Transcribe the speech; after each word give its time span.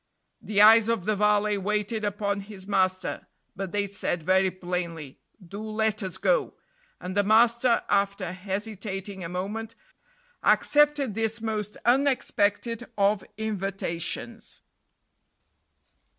The 0.41 0.63
eyes 0.63 0.87
of 0.89 1.05
the 1.05 1.15
valet 1.15 1.59
waited 1.59 2.03
upon 2.03 2.39
his 2.39 2.67
master, 2.67 3.27
but 3.55 3.71
they 3.71 3.85
said 3.85 4.23
very 4.23 4.49
plainly, 4.49 5.19
"Do 5.47 5.61
let 5.61 6.01
us 6.01 6.17
go;" 6.17 6.55
and 6.99 7.15
the 7.15 7.21
master, 7.23 7.83
after 7.87 8.31
hesitating 8.31 9.23
a 9.23 9.29
moment, 9.29 9.75
accepted 10.41 11.13
this 11.13 11.39
most 11.39 11.77
unexpected 11.85 12.87
of 12.97 13.23
invitations. 13.37 14.63